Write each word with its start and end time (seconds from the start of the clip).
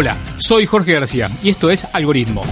Hola, 0.00 0.16
soy 0.36 0.64
Jorge 0.64 0.92
García 0.92 1.28
y 1.42 1.48
esto 1.48 1.70
es 1.70 1.84
Algoritmo. 1.92 2.42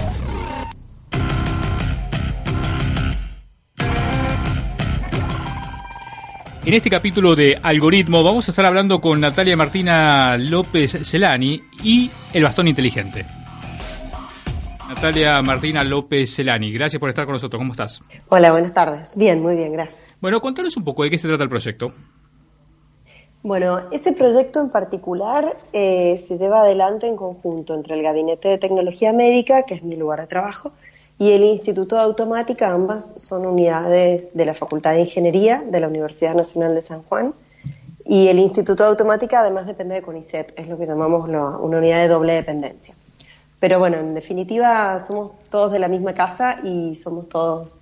En 6.65 6.75
este 6.75 6.91
capítulo 6.91 7.37
de 7.37 7.57
Algoritmo 7.63 8.25
vamos 8.25 8.49
a 8.49 8.51
estar 8.51 8.67
hablando 8.67 9.01
con 9.01 9.21
Natalia 9.21 9.57
Martina 9.57 10.37
López 10.37 10.99
Celani 11.09 11.63
y 11.85 12.11
el 12.33 12.43
bastón 12.43 12.67
inteligente. 12.67 13.25
Natalia 14.89 15.41
Martina 15.41 15.85
López 15.85 16.35
Celani, 16.35 16.73
gracias 16.73 16.99
por 16.99 17.11
estar 17.11 17.27
con 17.27 17.35
nosotros. 17.35 17.61
¿Cómo 17.61 17.75
estás? 17.75 18.03
Hola, 18.29 18.51
buenas 18.51 18.73
tardes. 18.73 19.15
Bien, 19.15 19.41
muy 19.41 19.55
bien, 19.55 19.73
gracias. 19.73 19.97
Bueno, 20.21 20.41
contanos 20.41 20.77
un 20.77 20.83
poco 20.83 21.05
de 21.05 21.11
qué 21.11 21.19
se 21.19 21.29
trata 21.29 21.45
el 21.45 21.51
proyecto. 21.51 21.95
Bueno, 23.47 23.83
ese 23.93 24.11
proyecto 24.11 24.61
en 24.61 24.71
particular 24.71 25.57
eh, 25.73 26.21
se 26.27 26.37
lleva 26.37 26.63
adelante 26.63 27.07
en 27.07 27.15
conjunto 27.15 27.75
entre 27.75 27.95
el 27.95 28.03
Gabinete 28.03 28.49
de 28.49 28.59
Tecnología 28.59 29.13
Médica, 29.13 29.63
que 29.63 29.75
es 29.75 29.85
mi 29.85 29.95
lugar 29.95 30.21
de 30.21 30.27
trabajo, 30.27 30.73
y 31.17 31.31
el 31.31 31.45
Instituto 31.45 31.95
de 31.95 32.03
Automática, 32.03 32.73
ambas 32.73 33.15
son 33.19 33.47
unidades 33.47 34.35
de 34.35 34.47
la 34.47 34.53
Facultad 34.53 34.95
de 34.95 35.03
Ingeniería 35.03 35.63
de 35.65 35.79
la 35.79 35.87
Universidad 35.87 36.35
Nacional 36.35 36.75
de 36.75 36.83
San 36.83 37.05
Juan. 37.05 37.35
Y 38.05 38.27
el 38.27 38.41
Instituto 38.41 38.83
de 38.83 38.89
Automática 38.89 39.39
además 39.39 39.69
depende 39.69 39.95
de 39.95 40.03
CONICET, 40.03 40.53
es 40.59 40.67
lo 40.67 40.77
que 40.77 40.87
llamamos 40.87 41.29
una 41.29 41.57
unidad 41.59 42.01
de 42.01 42.09
doble 42.09 42.33
dependencia. 42.33 42.97
Pero 43.61 43.79
bueno, 43.79 43.99
en 43.99 44.13
definitiva 44.15 44.99
somos 45.07 45.31
todos 45.51 45.71
de 45.71 45.79
la 45.79 45.87
misma 45.87 46.15
casa 46.15 46.57
y 46.65 46.97
somos 46.97 47.29
todos 47.29 47.79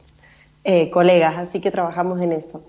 eh, 0.62 0.90
colegas, 0.90 1.38
así 1.38 1.62
que 1.62 1.70
trabajamos 1.70 2.20
en 2.20 2.32
eso. 2.32 2.60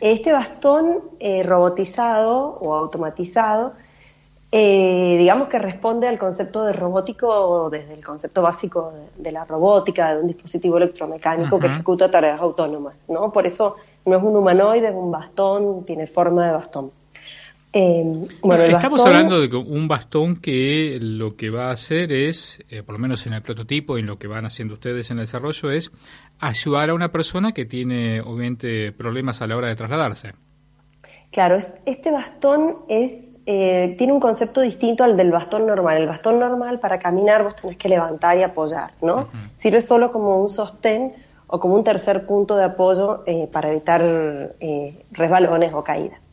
Este 0.00 0.32
bastón 0.32 1.00
eh, 1.18 1.42
robotizado 1.42 2.58
o 2.60 2.74
automatizado 2.74 3.72
eh, 4.50 5.16
digamos 5.18 5.48
que 5.48 5.58
responde 5.58 6.08
al 6.08 6.18
concepto 6.18 6.64
de 6.64 6.72
robótico 6.72 7.68
desde 7.68 7.92
el 7.92 8.02
concepto 8.02 8.40
básico 8.40 8.94
de, 9.18 9.30
la 9.30 9.44
robótica, 9.44 10.14
de 10.14 10.22
un 10.22 10.26
dispositivo 10.26 10.78
electromecánico 10.78 11.58
que 11.58 11.66
ejecuta 11.66 12.10
tareas 12.10 12.40
autónomas, 12.40 12.94
¿no? 13.10 13.30
Por 13.30 13.46
eso 13.46 13.76
no 14.06 14.16
es 14.16 14.22
un 14.22 14.36
humanoide, 14.36 14.88
es 14.88 14.94
un 14.94 15.10
bastón, 15.10 15.84
tiene 15.84 16.06
forma 16.06 16.46
de 16.46 16.52
bastón. 16.52 16.90
Eh, 17.72 18.28
bueno, 18.40 18.64
estamos 18.64 19.04
hablando 19.04 19.40
de 19.40 19.54
un 19.54 19.88
bastón 19.88 20.36
que 20.36 20.98
lo 21.00 21.36
que 21.36 21.50
va 21.50 21.68
a 21.68 21.72
hacer 21.72 22.12
es, 22.12 22.64
eh, 22.70 22.82
por 22.82 22.94
lo 22.94 22.98
menos 22.98 23.26
en 23.26 23.34
el 23.34 23.42
prototipo 23.42 23.98
y 23.98 24.00
en 24.00 24.06
lo 24.06 24.18
que 24.18 24.26
van 24.26 24.46
haciendo 24.46 24.74
ustedes 24.74 25.10
en 25.10 25.18
el 25.18 25.26
desarrollo, 25.26 25.70
es 25.70 25.90
ayudar 26.38 26.90
a 26.90 26.94
una 26.94 27.12
persona 27.12 27.52
que 27.52 27.66
tiene 27.66 28.22
obviamente 28.22 28.92
problemas 28.92 29.42
a 29.42 29.46
la 29.46 29.56
hora 29.56 29.68
de 29.68 29.74
trasladarse. 29.74 30.32
Claro, 31.30 31.58
este 31.84 32.10
bastón 32.10 32.78
es 32.88 33.32
eh, 33.44 33.94
tiene 33.96 34.12
un 34.12 34.20
concepto 34.20 34.60
distinto 34.60 35.04
al 35.04 35.16
del 35.16 35.30
bastón 35.30 35.66
normal. 35.66 35.98
El 35.98 36.06
bastón 36.06 36.38
normal 36.38 36.80
para 36.80 36.98
caminar 36.98 37.42
vos 37.42 37.56
tenés 37.56 37.76
que 37.76 37.88
levantar 37.88 38.38
y 38.38 38.42
apoyar, 38.42 38.92
¿no? 39.02 39.28
Sirve 39.56 39.80
solo 39.80 40.10
como 40.10 40.38
un 40.38 40.50
sostén 40.50 41.14
o 41.46 41.58
como 41.58 41.74
un 41.74 41.84
tercer 41.84 42.26
punto 42.26 42.56
de 42.56 42.64
apoyo 42.64 43.24
eh, 43.26 43.48
para 43.50 43.70
evitar 43.70 44.54
resbalones 45.12 45.72
o 45.72 45.82
caídas 45.82 46.27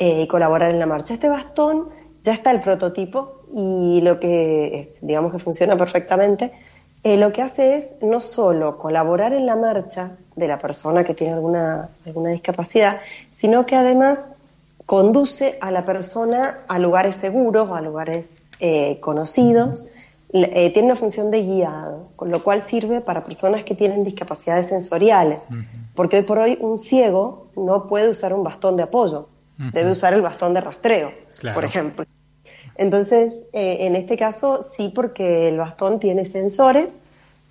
y 0.00 0.26
colaborar 0.26 0.70
en 0.70 0.78
la 0.78 0.86
marcha. 0.86 1.14
Este 1.14 1.28
bastón 1.28 1.90
ya 2.24 2.32
está 2.32 2.50
el 2.50 2.62
prototipo 2.62 3.42
y 3.54 4.00
lo 4.00 4.18
que, 4.18 4.94
digamos 5.02 5.32
que 5.32 5.38
funciona 5.38 5.76
perfectamente, 5.76 6.52
lo 7.04 7.32
que 7.32 7.42
hace 7.42 7.76
es 7.76 7.96
no 8.02 8.20
solo 8.20 8.78
colaborar 8.78 9.32
en 9.32 9.46
la 9.46 9.56
marcha 9.56 10.12
de 10.36 10.48
la 10.48 10.58
persona 10.58 11.04
que 11.04 11.14
tiene 11.14 11.34
alguna, 11.34 11.90
alguna 12.06 12.30
discapacidad, 12.30 13.00
sino 13.30 13.66
que 13.66 13.76
además 13.76 14.30
conduce 14.86 15.56
a 15.60 15.70
la 15.70 15.84
persona 15.84 16.60
a 16.66 16.78
lugares 16.78 17.14
seguros, 17.14 17.70
a 17.70 17.80
lugares 17.80 18.42
eh, 18.58 18.98
conocidos, 19.00 19.86
eh, 20.32 20.70
tiene 20.72 20.86
una 20.86 20.96
función 20.96 21.30
de 21.30 21.42
guiado, 21.42 22.08
con 22.16 22.30
lo 22.30 22.42
cual 22.42 22.62
sirve 22.62 23.00
para 23.00 23.24
personas 23.24 23.64
que 23.64 23.74
tienen 23.74 24.04
discapacidades 24.04 24.66
sensoriales, 24.66 25.48
porque 25.94 26.18
hoy 26.18 26.22
por 26.22 26.38
hoy 26.38 26.58
un 26.60 26.78
ciego 26.78 27.46
no 27.56 27.88
puede 27.88 28.08
usar 28.08 28.32
un 28.32 28.44
bastón 28.44 28.76
de 28.76 28.84
apoyo, 28.84 29.28
debe 29.72 29.90
usar 29.90 30.14
el 30.14 30.22
bastón 30.22 30.54
de 30.54 30.60
rastreo, 30.60 31.12
por 31.54 31.64
ejemplo. 31.64 32.06
Entonces, 32.76 33.34
eh, 33.52 33.78
en 33.80 33.94
este 33.94 34.16
caso 34.16 34.60
sí, 34.62 34.90
porque 34.94 35.48
el 35.48 35.58
bastón 35.58 36.00
tiene 36.00 36.24
sensores 36.24 37.00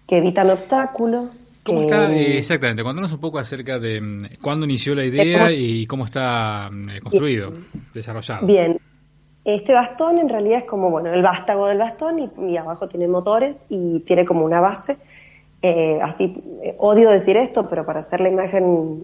que 0.07 0.17
evitan 0.17 0.49
obstáculos, 0.49 1.49
¿Cómo 1.63 1.81
está 1.81 2.11
eh, 2.11 2.37
exactamente? 2.37 2.83
Cuéntanos 2.83 3.11
un 3.11 3.19
poco 3.19 3.37
acerca 3.37 3.79
de 3.79 4.01
mm, 4.01 4.41
cuándo 4.41 4.65
inició 4.65 4.95
la 4.95 5.05
idea 5.05 5.51
y 5.51 5.85
cómo 5.85 6.05
está 6.05 6.69
mm, 6.71 6.89
eh, 6.89 7.01
construido, 7.01 7.53
desarrollado. 7.93 8.45
Bien, 8.45 8.79
este 9.45 9.73
bastón 9.73 10.19
en 10.19 10.29
realidad 10.29 10.59
es 10.59 10.65
como, 10.65 10.89
bueno, 10.89 11.11
el 11.13 11.21
vástago 11.21 11.67
del 11.67 11.77
bastón 11.77 12.31
y, 12.47 12.57
abajo 12.57 12.87
tiene 12.87 13.07
motores 13.07 13.57
y 13.69 13.99
tiene 14.01 14.25
como 14.25 14.45
una 14.45 14.59
base. 14.59 14.97
Eh, 15.61 15.99
así, 16.01 16.41
odio 16.77 17.09
decir 17.09 17.35
esto, 17.35 17.69
pero 17.69 17.85
para 17.85 17.99
hacer 17.99 18.21
la 18.21 18.29
imagen, 18.29 19.03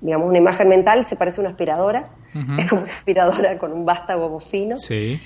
digamos, 0.00 0.28
una 0.28 0.38
imagen 0.38 0.68
mental, 0.68 1.04
se 1.06 1.16
parece 1.16 1.40
a 1.40 1.42
una 1.42 1.50
aspiradora. 1.50 2.10
Es 2.58 2.68
como 2.68 2.82
una 2.82 2.90
aspiradora 2.90 3.58
con 3.58 3.72
un 3.72 3.84
vástago 3.84 4.28
bofino. 4.28 4.76
Sí. 4.78 5.20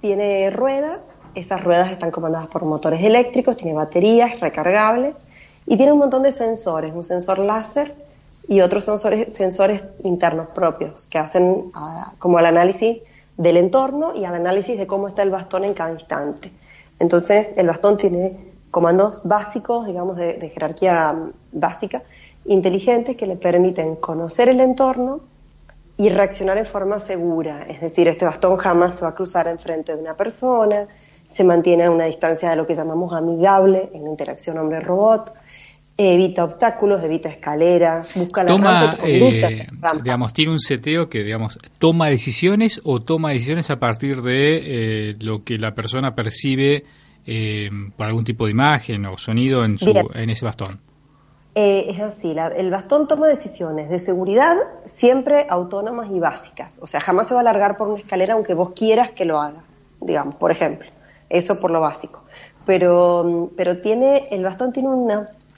tiene 0.00 0.50
ruedas, 0.50 1.22
esas 1.34 1.62
ruedas 1.62 1.90
están 1.90 2.10
comandadas 2.10 2.48
por 2.48 2.64
motores 2.64 3.02
eléctricos, 3.02 3.56
tiene 3.56 3.74
baterías 3.74 4.40
recargables 4.40 5.14
y 5.66 5.76
tiene 5.76 5.92
un 5.92 5.98
montón 5.98 6.22
de 6.22 6.32
sensores, 6.32 6.92
un 6.94 7.04
sensor 7.04 7.38
láser 7.38 7.94
y 8.48 8.60
otros 8.60 8.84
sensores, 8.84 9.34
sensores 9.34 9.82
internos 10.02 10.48
propios 10.48 11.06
que 11.06 11.18
hacen 11.18 11.70
ah, 11.74 12.12
como 12.18 12.38
el 12.38 12.46
análisis 12.46 13.00
del 13.36 13.56
entorno 13.56 14.12
y 14.14 14.24
al 14.24 14.34
análisis 14.34 14.78
de 14.78 14.86
cómo 14.86 15.08
está 15.08 15.22
el 15.22 15.30
bastón 15.30 15.64
en 15.64 15.74
cada 15.74 15.92
instante. 15.92 16.50
Entonces, 16.98 17.48
el 17.56 17.66
bastón 17.68 17.96
tiene 17.96 18.50
comandos 18.70 19.22
básicos, 19.24 19.86
digamos, 19.86 20.16
de, 20.16 20.50
jerarquía 20.52 21.16
básica, 21.52 22.02
inteligentes 22.44 23.16
que 23.16 23.26
le 23.26 23.36
permiten 23.36 23.96
conocer 23.96 24.48
el 24.48 24.60
entorno 24.60 25.20
y 26.00 26.08
reaccionar 26.08 26.56
en 26.56 26.64
forma 26.64 26.98
segura. 26.98 27.66
Es 27.68 27.82
decir, 27.82 28.08
este 28.08 28.24
bastón 28.24 28.56
jamás 28.56 28.96
se 28.96 29.02
va 29.02 29.10
a 29.10 29.14
cruzar 29.14 29.46
enfrente 29.48 29.94
de 29.94 30.00
una 30.00 30.16
persona, 30.16 30.86
se 31.26 31.44
mantiene 31.44 31.84
a 31.84 31.90
una 31.90 32.06
distancia 32.06 32.48
de 32.48 32.56
lo 32.56 32.66
que 32.66 32.74
llamamos 32.74 33.12
amigable 33.12 33.90
en 33.92 34.04
la 34.04 34.08
interacción 34.08 34.56
hombre-robot, 34.56 35.34
evita 35.98 36.44
obstáculos, 36.44 37.04
evita 37.04 37.28
escaleras, 37.28 38.14
busca 38.14 38.44
la 38.44 38.48
toma, 38.48 38.98
eh, 39.04 39.66
Digamos, 40.02 40.32
tiene 40.32 40.52
un 40.52 40.60
seteo 40.60 41.10
que, 41.10 41.22
digamos, 41.22 41.58
toma 41.78 42.08
decisiones 42.08 42.80
o 42.84 43.00
toma 43.00 43.32
decisiones 43.32 43.70
a 43.70 43.78
partir 43.78 44.22
de 44.22 45.10
eh, 45.10 45.16
lo 45.20 45.44
que 45.44 45.58
la 45.58 45.74
persona 45.74 46.14
percibe 46.14 46.82
eh, 47.26 47.68
por 47.94 48.06
algún 48.06 48.24
tipo 48.24 48.46
de 48.46 48.52
imagen 48.52 49.04
o 49.04 49.18
sonido 49.18 49.66
en, 49.66 49.78
su, 49.78 49.92
en 50.14 50.30
ese 50.30 50.46
bastón. 50.46 50.80
Es 51.54 52.00
así, 52.00 52.36
el 52.56 52.70
bastón 52.70 53.08
toma 53.08 53.26
decisiones 53.26 53.90
de 53.90 53.98
seguridad 53.98 54.56
siempre 54.84 55.46
autónomas 55.48 56.10
y 56.10 56.20
básicas. 56.20 56.78
O 56.80 56.86
sea, 56.86 57.00
jamás 57.00 57.28
se 57.28 57.34
va 57.34 57.40
a 57.40 57.42
alargar 57.42 57.76
por 57.76 57.88
una 57.88 57.98
escalera 57.98 58.34
aunque 58.34 58.54
vos 58.54 58.70
quieras 58.70 59.10
que 59.10 59.24
lo 59.24 59.40
haga, 59.40 59.64
digamos, 60.00 60.36
por 60.36 60.52
ejemplo. 60.52 60.88
Eso 61.28 61.60
por 61.60 61.70
lo 61.70 61.80
básico. 61.80 62.22
Pero, 62.66 63.50
pero 63.56 63.78
tiene, 63.78 64.28
el 64.30 64.44
bastón 64.44 64.72
tiene 64.72 64.88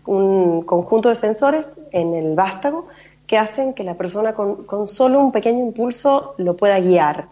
un 0.06 0.62
conjunto 0.62 1.08
de 1.08 1.14
sensores 1.14 1.68
en 1.90 2.14
el 2.14 2.34
vástago 2.34 2.88
que 3.26 3.36
hacen 3.36 3.74
que 3.74 3.84
la 3.84 3.94
persona 3.94 4.34
con, 4.34 4.66
solo 4.86 5.20
un 5.20 5.32
pequeño 5.32 5.60
impulso 5.60 6.34
lo 6.38 6.56
pueda 6.56 6.80
guiar. 6.80 7.28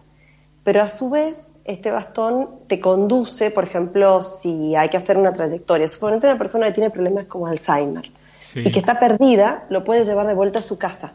Pero 0.64 0.82
a 0.82 0.88
su 0.88 1.08
vez, 1.08 1.54
este 1.64 1.90
bastón 1.90 2.48
te 2.66 2.78
conduce, 2.78 3.50
por 3.50 3.64
ejemplo, 3.64 4.22
si 4.22 4.76
hay 4.76 4.90
que 4.90 4.98
hacer 4.98 5.16
una 5.16 5.32
trayectoria. 5.32 5.88
Suponete 5.88 6.26
una 6.26 6.38
persona 6.38 6.66
que 6.66 6.72
tiene 6.72 6.90
problemas 6.90 7.24
como 7.24 7.46
Alzheimer 7.46 8.10
y 8.54 8.70
que 8.70 8.78
está 8.78 8.98
perdida, 8.98 9.66
lo 9.70 9.84
puede 9.84 10.04
llevar 10.04 10.26
de 10.26 10.34
vuelta 10.34 10.58
a 10.58 10.62
su 10.62 10.78
casa. 10.78 11.12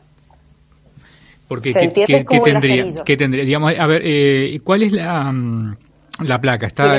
Porque, 1.48 1.74
¿qué, 1.74 1.88
tendría? 1.88 3.04
¿qué 3.04 3.18
tendría? 3.18 3.44
Digamos, 3.44 3.74
a 3.78 3.88
ver, 3.88 4.02
eh, 4.06 4.60
¿cuál 4.64 4.84
es 4.84 4.92
la... 4.92 5.32
Mm, 5.32 5.78
la 6.20 6.40
placa 6.40 6.68
está 6.68 6.98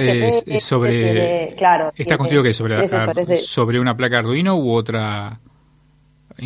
sobre. 0.61 1.55
claro. 1.57 1.91
¿Está 1.97 2.19
construido 2.19 2.43
que 2.43 2.53
sobre, 2.53 2.87
sobre 3.39 3.81
una 3.81 3.97
placa 3.97 4.19
Arduino 4.19 4.57
u 4.57 4.73
otra? 4.73 5.41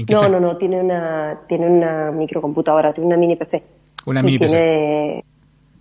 no, 0.08 0.28
no, 0.28 0.38
no, 0.40 0.56
tiene 0.56 0.80
una, 0.80 1.40
tiene 1.48 1.66
una 1.66 2.12
microcomputadora, 2.12 2.92
tiene 2.92 3.08
una 3.08 3.16
mini 3.16 3.34
PC. 3.34 3.62
Una 4.06 4.22
mini 4.22 4.38
PC. 4.38 5.24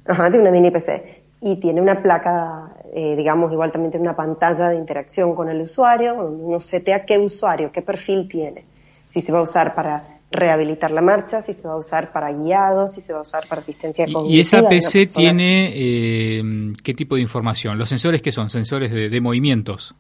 Ajá, 0.07 0.29
tiene 0.29 0.41
una 0.41 0.51
mini 0.51 0.71
PC. 0.71 1.18
Y 1.41 1.55
tiene 1.57 1.81
una 1.81 2.01
placa, 2.01 2.75
eh, 2.93 3.15
digamos, 3.15 3.53
igual 3.53 3.71
también 3.71 3.91
tiene 3.91 4.03
una 4.03 4.15
pantalla 4.15 4.69
de 4.69 4.75
interacción 4.75 5.35
con 5.35 5.49
el 5.49 5.61
usuario, 5.61 6.15
donde 6.15 6.43
uno 6.43 6.59
setea 6.59 7.05
qué 7.05 7.17
usuario, 7.17 7.71
qué 7.71 7.81
perfil 7.81 8.27
tiene. 8.27 8.65
Si 9.07 9.21
se 9.21 9.31
va 9.31 9.39
a 9.39 9.43
usar 9.43 9.73
para 9.73 10.19
rehabilitar 10.31 10.91
la 10.91 11.01
marcha, 11.01 11.41
si 11.41 11.53
se 11.53 11.67
va 11.67 11.73
a 11.73 11.77
usar 11.77 12.11
para 12.11 12.31
guiados, 12.31 12.93
si 12.93 13.01
se 13.01 13.13
va 13.13 13.19
a 13.19 13.21
usar 13.23 13.47
para 13.47 13.59
asistencia 13.59 14.05
cognitiva. 14.05 14.35
¿Y 14.35 14.39
esa 14.39 14.67
PC 14.67 15.07
tiene 15.07 15.71
eh, 15.73 16.73
qué 16.83 16.93
tipo 16.93 17.15
de 17.15 17.21
información? 17.21 17.77
¿Los 17.77 17.89
sensores 17.89 18.21
qué 18.21 18.31
son? 18.31 18.49
¿Sensores 18.49 18.91
de, 18.91 19.21
movimientos? 19.21 19.95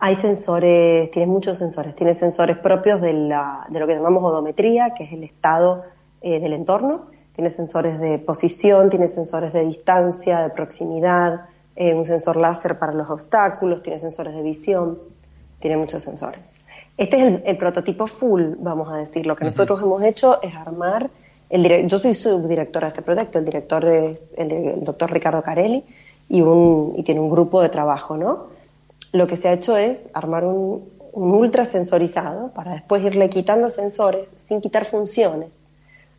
Hay 0.00 0.14
sensores, 0.14 1.10
tiene 1.10 1.26
muchos 1.26 1.58
sensores. 1.58 1.94
Tiene 1.96 2.14
sensores 2.14 2.58
propios 2.58 3.00
de, 3.00 3.14
la, 3.14 3.66
de 3.68 3.80
lo 3.80 3.86
que 3.86 3.94
llamamos 3.94 4.22
odometría, 4.22 4.94
que 4.94 5.04
es 5.04 5.12
el 5.12 5.24
estado 5.24 5.84
eh, 6.20 6.38
del 6.38 6.52
entorno. 6.52 7.06
Tiene 7.38 7.50
sensores 7.50 8.00
de 8.00 8.18
posición, 8.18 8.88
tiene 8.88 9.06
sensores 9.06 9.52
de 9.52 9.64
distancia, 9.64 10.40
de 10.40 10.50
proximidad, 10.50 11.42
eh, 11.76 11.94
un 11.94 12.04
sensor 12.04 12.36
láser 12.36 12.80
para 12.80 12.92
los 12.92 13.08
obstáculos, 13.10 13.80
tiene 13.80 14.00
sensores 14.00 14.34
de 14.34 14.42
visión, 14.42 14.98
tiene 15.60 15.76
muchos 15.76 16.02
sensores. 16.02 16.50
Este 16.96 17.16
es 17.16 17.40
el, 17.44 17.56
prototipo 17.56 18.08
full, 18.08 18.54
vamos 18.58 18.92
a 18.92 18.96
decir. 18.96 19.24
Lo 19.24 19.36
que 19.36 19.44
nosotros 19.44 19.80
hemos 19.80 20.02
hecho 20.02 20.42
es 20.42 20.52
armar, 20.52 21.10
el 21.48 21.86
yo 21.86 22.00
soy 22.00 22.14
subdirectora 22.14 22.88
de 22.88 22.94
este 22.94 23.02
proyecto, 23.02 23.38
el 23.38 23.44
director 23.44 23.86
es 23.86 24.18
el, 24.36 24.82
doctor 24.82 25.12
Ricardo 25.12 25.40
Carelli 25.40 25.84
y, 26.28 26.42
un, 26.42 26.94
y 26.96 27.04
tiene 27.04 27.20
un 27.20 27.30
grupo 27.30 27.62
de 27.62 27.68
trabajo, 27.68 28.16
¿no? 28.16 28.48
Lo 29.12 29.28
que 29.28 29.36
se 29.36 29.46
ha 29.46 29.52
hecho 29.52 29.76
es 29.76 30.08
armar 30.12 30.44
un, 30.44 30.90
un 31.12 31.30
ultra 31.34 31.66
sensorizado 31.66 32.48
para 32.48 32.72
después 32.72 33.04
irle 33.04 33.30
quitando 33.30 33.70
sensores 33.70 34.28
sin 34.34 34.60
quitar 34.60 34.86
funciones. 34.86 35.50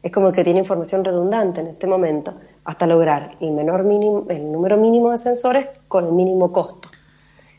Es 0.02 0.12
como 0.12 0.32
que 0.32 0.44
tiene 0.44 0.60
información 0.60 1.04
redundante 1.04 1.62
en 1.62 1.68
este 1.68 1.88
momento 1.88 2.36
hasta 2.64 2.88
lograr 2.88 3.38
el 3.42 3.52
menor 3.52 3.84
mínimo, 3.84 4.26
el 4.30 4.52
número 4.52 4.78
mínimo 4.78 5.12
de 5.12 5.18
sensores 5.18 5.68
con 5.88 6.06
el 6.06 6.12
mínimo 6.14 6.52
costo. 6.52 6.90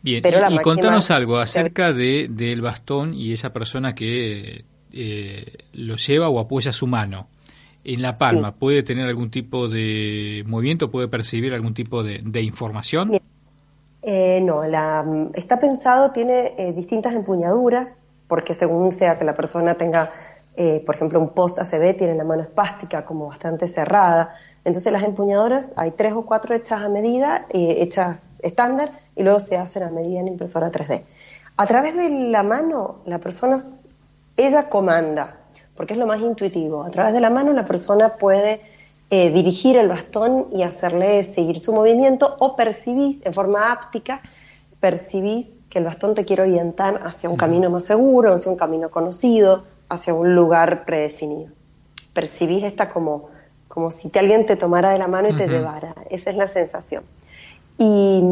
Bien, 0.03 0.23
y, 0.51 0.59
contanos 0.59 1.11
algo 1.11 1.39
acerca 1.39 1.93
de, 1.93 2.29
del 2.31 2.63
bastón 2.63 3.13
y 3.15 3.33
esa 3.33 3.53
persona 3.53 3.95
que 3.95 4.65
eh, 4.93 5.45
lo 5.73 5.97
lleva 5.97 6.29
o 6.29 6.39
apoya 6.39 6.73
su 6.73 6.87
mano. 6.87 7.29
En 7.83 8.03
la 8.03 8.17
palma, 8.17 8.55
¿puede 8.55 8.83
tener 8.83 9.07
algún 9.07 9.31
tipo 9.31 9.67
de 9.67 10.45
movimiento? 10.47 10.91
¿Puede 10.91 11.09
percibir 11.09 11.55
algún 11.55 11.73
tipo 11.73 12.03
de, 12.03 12.43
información? 12.43 13.13
Eh, 14.03 14.41
no, 14.43 14.67
la, 14.67 15.05
está 15.35 15.59
pensado, 15.59 16.13
tiene 16.13 16.55
eh, 16.59 16.73
distintas 16.75 17.15
empuñaduras, 17.15 17.97
porque 18.29 18.53
según 18.53 18.93
sea 18.93 19.19
que 19.19 19.25
la 19.25 19.35
persona 19.35 19.75
tenga, 19.75 20.13
por 20.85 20.95
ejemplo, 20.95 21.19
un 21.21 21.31
post 21.31 21.59
ACB, 21.59 21.97
tiene 21.97 22.15
la 22.15 22.25
mano 22.25 22.43
espástica 22.43 23.05
como 23.05 23.29
bastante 23.29 23.67
cerrada. 23.67 24.35
Entonces 24.65 24.93
las 24.93 25.05
empuñaduras 25.05 25.71
hay 25.77 25.93
tres 25.93 26.13
o 26.13 26.23
cuatro 26.23 26.55
hechas 26.55 26.83
a 26.83 26.89
medida, 26.89 27.47
hechas 27.51 28.41
estándar, 28.43 28.93
y 29.17 29.23
luego 29.23 29.41
se 29.41 29.57
hacen 29.57 29.83
a 29.83 29.91
medida 29.91 30.21
en 30.21 30.29
impresora 30.29 30.71
3D. 30.71 31.05
A 31.57 31.67
través 31.67 31.95
de 31.95 32.09
la 32.31 32.43
mano, 32.43 33.01
la 33.05 33.19
persona, 33.19 33.59
ella 34.37 34.69
comanda, 34.69 35.37
porque 35.77 35.93
es 35.93 35.99
lo 35.99 36.07
más 36.07 36.21
intuitivo. 36.21 36.83
A 36.83 36.91
través 36.91 37.13
de 37.13 37.21
la 37.21 37.31
mano 37.31 37.53
la 37.53 37.67
persona 37.67 38.17
puede 38.17 38.63
eh, 39.11 39.31
dirigir 39.31 39.77
el 39.77 39.89
bastón 39.89 40.47
y 40.53 40.63
hacerle 40.63 41.25
seguir 41.25 41.59
su 41.59 41.75
movimiento 41.75 42.37
o 42.39 42.57
percibís 42.57 43.25
en 43.27 43.35
forma 43.35 43.73
áptica, 43.73 44.23
percibís 44.81 45.59
que 45.69 45.81
el 45.81 45.85
bastón 45.85 46.15
te 46.15 46.25
quiere 46.25 46.43
orientar 46.43 47.03
hacia 47.05 47.29
un 47.29 47.37
camino 47.37 47.69
más 47.71 47.85
seguro, 47.85 48.33
hacia 48.33 48.51
un 48.51 48.57
camino 48.57 48.91
conocido, 48.91 49.65
hacia 49.91 50.15
un 50.15 50.35
lugar 50.35 50.87
predefinido. 50.87 51.51
Percibís 52.15 52.65
esta 52.65 52.89
como, 52.89 53.29
como 53.69 53.91
si 53.91 54.11
alguien 54.19 54.47
te 54.47 54.57
tomara 54.57 54.91
de 54.91 54.99
la 54.99 55.09
mano 55.09 55.29
y 55.29 55.37
te 55.37 55.49
llevara. 55.49 55.95
Esa 56.09 56.31
es 56.31 56.37
la 56.37 56.49
sensación. 56.49 57.05
Y, 57.77 58.23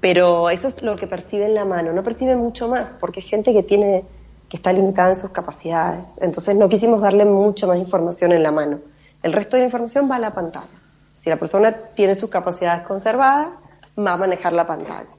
pero 0.00 0.50
eso 0.50 0.66
es 0.68 0.82
lo 0.82 0.96
que 0.96 1.06
percibe 1.06 1.44
en 1.44 1.54
la 1.54 1.64
mano, 1.64 1.92
no 1.92 2.02
percibe 2.02 2.34
mucho 2.34 2.68
más, 2.68 2.96
porque 2.98 3.20
es 3.20 3.26
gente 3.26 3.52
que 3.52 3.62
tiene 3.62 4.04
que 4.48 4.56
está 4.58 4.70
limitada 4.70 5.08
en 5.08 5.16
sus 5.16 5.30
capacidades. 5.30 6.18
Entonces 6.20 6.56
no 6.56 6.68
quisimos 6.68 7.00
darle 7.00 7.24
mucha 7.24 7.66
más 7.66 7.78
información 7.78 8.32
en 8.32 8.42
la 8.42 8.52
mano. 8.52 8.80
El 9.22 9.32
resto 9.32 9.56
de 9.56 9.60
la 9.60 9.64
información 9.66 10.10
va 10.10 10.16
a 10.16 10.18
la 10.18 10.34
pantalla. 10.34 10.74
Si 11.14 11.30
la 11.30 11.36
persona 11.36 11.72
tiene 11.72 12.14
sus 12.14 12.28
capacidades 12.28 12.82
conservadas, 12.82 13.60
va 13.98 14.12
a 14.12 14.16
manejar 14.18 14.52
la 14.52 14.66
pantalla. 14.66 15.10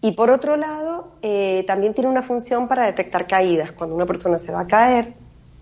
Y 0.00 0.12
por 0.12 0.30
otro 0.30 0.56
lado, 0.56 1.16
eh, 1.22 1.64
también 1.66 1.94
tiene 1.94 2.10
una 2.10 2.22
función 2.22 2.66
para 2.66 2.86
detectar 2.86 3.26
caídas. 3.26 3.72
Cuando 3.72 3.94
una 3.94 4.06
persona 4.06 4.38
se 4.38 4.52
va 4.52 4.60
a 4.60 4.66
caer, 4.66 5.14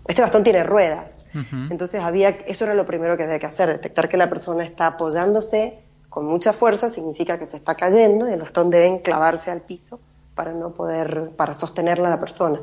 este 0.07 0.21
bastón 0.21 0.43
tiene 0.43 0.63
ruedas. 0.63 1.29
Entonces 1.69 2.01
había, 2.01 2.29
eso 2.29 2.65
era 2.65 2.73
lo 2.73 2.85
primero 2.85 3.17
que 3.17 3.23
había 3.23 3.39
que 3.39 3.45
hacer, 3.45 3.69
detectar 3.69 4.09
que 4.09 4.17
la 4.17 4.29
persona 4.29 4.63
está 4.63 4.87
apoyándose 4.87 5.79
con 6.13 6.27
mucha 6.27 6.53
fuerza 6.53 6.91
significa 6.91 7.39
que 7.39 7.47
se 7.47 7.57
está 7.57 7.73
cayendo 7.73 8.29
y 8.29 8.33
el 8.33 8.39
bastón 8.39 8.69
debe 8.69 9.01
clavarse 9.01 9.49
al 9.49 9.61
piso 9.61 9.99
para 10.35 10.53
no 10.53 10.71
poder, 10.71 11.31
para 11.35 11.55
sostenerla 11.55 12.07
a 12.07 12.11
la 12.11 12.19
persona. 12.19 12.59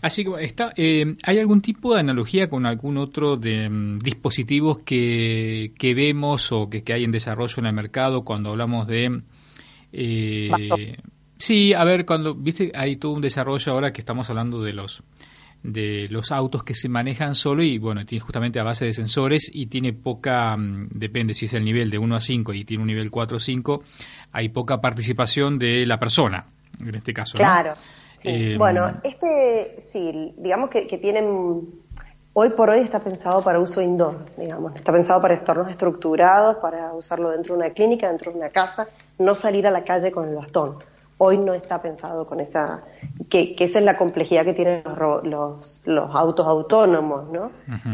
Así 0.00 0.24
que 0.24 0.42
está, 0.42 0.72
eh, 0.76 1.14
¿hay 1.24 1.38
algún 1.38 1.60
tipo 1.60 1.92
de 1.92 2.00
analogía 2.00 2.48
con 2.48 2.64
algún 2.64 2.96
otro 2.96 3.36
de 3.36 3.68
mm, 3.68 3.98
dispositivos 3.98 4.78
que, 4.78 5.74
que, 5.78 5.92
vemos 5.92 6.52
o 6.52 6.70
que, 6.70 6.82
que, 6.82 6.94
hay 6.94 7.04
en 7.04 7.12
desarrollo 7.12 7.56
en 7.58 7.66
el 7.66 7.74
mercado 7.74 8.24
cuando 8.24 8.48
hablamos 8.48 8.86
de... 8.86 9.20
Eh, 9.98 10.96
sí, 11.38 11.72
a 11.72 11.82
ver, 11.84 12.04
cuando, 12.04 12.34
viste, 12.34 12.70
hay 12.74 12.96
todo 12.96 13.12
un 13.12 13.22
desarrollo 13.22 13.72
ahora 13.72 13.92
que 13.92 14.02
estamos 14.02 14.28
hablando 14.28 14.62
de 14.62 14.74
los 14.74 15.02
de 15.62 16.06
los 16.10 16.30
autos 16.30 16.62
que 16.62 16.74
se 16.74 16.88
manejan 16.88 17.34
solo 17.34 17.62
y 17.62 17.78
bueno, 17.78 18.06
tiene 18.06 18.20
justamente 18.20 18.60
a 18.60 18.62
base 18.62 18.84
de 18.84 18.94
sensores 18.94 19.50
y 19.52 19.66
tiene 19.66 19.92
poca, 19.92 20.56
mm, 20.56 20.90
depende 20.90 21.34
si 21.34 21.46
es 21.46 21.54
el 21.54 21.64
nivel 21.64 21.90
de 21.90 21.98
1 21.98 22.14
a 22.14 22.20
5 22.20 22.52
y 22.52 22.64
tiene 22.64 22.82
un 22.82 22.86
nivel 22.86 23.10
4 23.10 23.38
o 23.38 23.40
5, 23.40 23.82
hay 24.32 24.50
poca 24.50 24.80
participación 24.80 25.58
de 25.58 25.84
la 25.86 25.98
persona, 25.98 26.46
en 26.80 26.94
este 26.94 27.12
caso. 27.12 27.36
Claro. 27.36 27.72
Eh, 28.22 28.54
bueno, 28.56 29.00
este, 29.02 29.76
sí, 29.80 30.34
digamos 30.36 30.70
que, 30.70 30.86
que 30.86 30.98
tienen, 30.98 31.26
hoy 32.32 32.50
por 32.50 32.70
hoy 32.70 32.80
está 32.80 33.00
pensado 33.00 33.42
para 33.42 33.58
uso 33.58 33.80
indoor, 33.80 34.26
digamos, 34.36 34.74
está 34.76 34.92
pensado 34.92 35.20
para 35.20 35.34
entornos 35.34 35.68
estructurados, 35.68 36.56
para 36.56 36.92
usarlo 36.92 37.30
dentro 37.30 37.54
de 37.54 37.64
una 37.64 37.70
clínica, 37.70 38.08
dentro 38.08 38.30
de 38.30 38.38
una 38.38 38.50
casa, 38.50 38.86
no 39.18 39.34
salir 39.34 39.66
a 39.66 39.70
la 39.70 39.84
calle 39.84 40.12
con 40.12 40.28
el 40.28 40.34
bastón 40.34 40.78
hoy 41.18 41.38
no 41.38 41.54
está 41.54 41.80
pensado 41.80 42.26
con 42.26 42.40
esa, 42.40 42.82
que, 43.28 43.56
esa 43.58 43.78
es 43.78 43.84
la 43.84 43.96
complejidad 43.96 44.44
que 44.44 44.52
tienen 44.52 44.82
los, 45.24 45.82
los, 45.84 46.14
autos 46.14 46.46
autónomos, 46.46 47.30
¿no? 47.30 47.50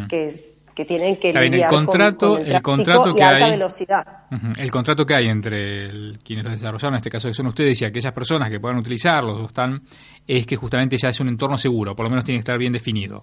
Que 0.08 0.28
es 0.28 0.58
que 0.74 0.86
tienen 0.86 1.16
que 1.16 1.34
lidiar 1.34 1.54
el 1.54 1.66
contrato, 1.66 2.36
con, 2.36 2.46
el, 2.46 2.62
contrato 2.62 3.14
que 3.14 3.22
alta 3.22 3.44
hay, 3.44 3.50
velocidad. 3.52 4.06
El 4.58 4.70
contrato 4.70 5.04
que 5.04 5.14
hay 5.14 5.28
entre 5.28 6.16
quienes 6.24 6.44
lo 6.44 6.50
desarrollaron, 6.50 6.94
en 6.94 6.98
este 6.98 7.10
caso 7.10 7.28
que 7.28 7.34
son 7.34 7.46
ustedes 7.48 7.80
y 7.82 7.84
aquellas 7.84 8.12
personas 8.12 8.48
que 8.48 8.58
puedan 8.58 8.78
utilizarlos 8.78 9.48
están, 9.48 9.82
es 10.26 10.46
que 10.46 10.56
justamente 10.56 10.96
ya 10.96 11.10
es 11.10 11.20
un 11.20 11.28
entorno 11.28 11.58
seguro, 11.58 11.94
por 11.94 12.04
lo 12.04 12.10
menos 12.10 12.24
tiene 12.24 12.38
que 12.38 12.42
estar 12.42 12.58
bien 12.58 12.72
definido. 12.72 13.22